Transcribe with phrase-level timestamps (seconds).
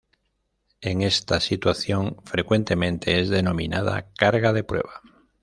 [0.81, 5.03] En esta situación frecuentemente es denominada carga de prueba.